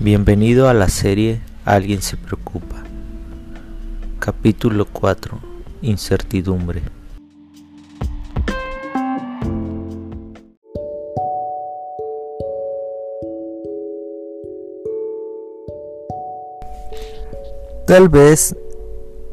[0.00, 2.84] Bienvenido a la serie Alguien se preocupa.
[4.20, 5.40] Capítulo 4.
[5.82, 6.82] Incertidumbre.
[17.88, 18.54] Tal vez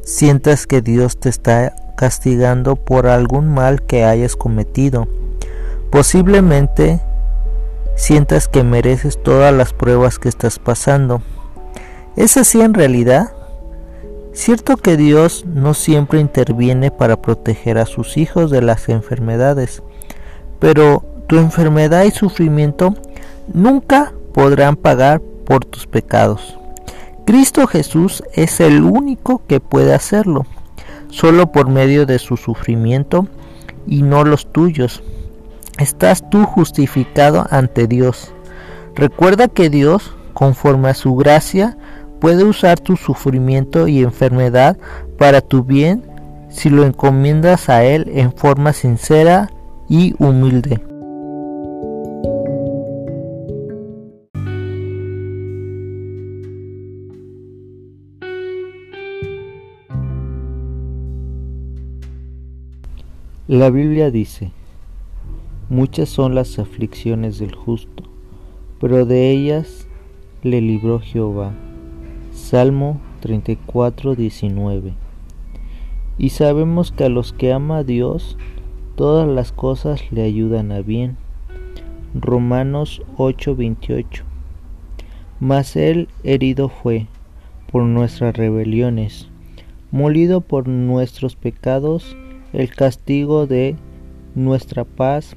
[0.02, 5.06] sientas que Dios te está castigando por algún mal que hayas cometido.
[5.92, 7.00] Posiblemente
[7.96, 11.22] sientas que mereces todas las pruebas que estás pasando.
[12.14, 13.32] ¿Es así en realidad?
[14.32, 19.82] Cierto que Dios no siempre interviene para proteger a sus hijos de las enfermedades,
[20.60, 22.94] pero tu enfermedad y sufrimiento
[23.52, 26.58] nunca podrán pagar por tus pecados.
[27.24, 30.44] Cristo Jesús es el único que puede hacerlo,
[31.08, 33.26] solo por medio de su sufrimiento
[33.86, 35.02] y no los tuyos
[35.78, 38.32] estás tú justificado ante Dios.
[38.94, 41.76] Recuerda que Dios, conforme a su gracia,
[42.20, 44.78] puede usar tu sufrimiento y enfermedad
[45.18, 46.02] para tu bien
[46.48, 49.50] si lo encomiendas a Él en forma sincera
[49.88, 50.80] y humilde.
[63.48, 64.50] La Biblia dice,
[65.68, 68.04] Muchas son las aflicciones del justo,
[68.80, 69.88] pero de ellas
[70.44, 71.54] le libró Jehová.
[72.30, 74.94] Salmo 34, 19.
[76.18, 78.38] Y sabemos que a los que ama a Dios,
[78.94, 81.16] todas las cosas le ayudan a bien.
[82.14, 84.22] Romanos 8, 28.
[85.40, 87.08] Mas él herido fue
[87.72, 89.26] por nuestras rebeliones,
[89.90, 92.16] molido por nuestros pecados,
[92.52, 93.74] el castigo de
[94.36, 95.36] nuestra paz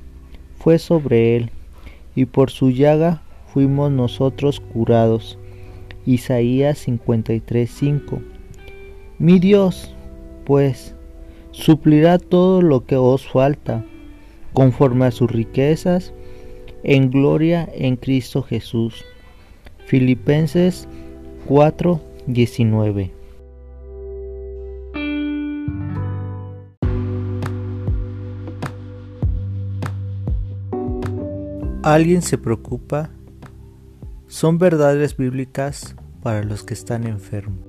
[0.60, 1.52] fue sobre él,
[2.16, 3.22] y por su llaga
[3.54, 5.38] fuimos nosotros curados.
[6.06, 8.20] Isaías 53:5
[9.18, 9.94] Mi Dios,
[10.46, 10.96] pues,
[11.52, 13.84] suplirá todo lo que os falta,
[14.54, 16.14] conforme a sus riquezas,
[16.84, 19.04] en gloria en Cristo Jesús.
[19.86, 20.88] Filipenses
[21.48, 23.19] 4:19
[31.84, 33.10] alguien se preocupa
[34.28, 37.69] son verdades bíblicas para los que están enfermos.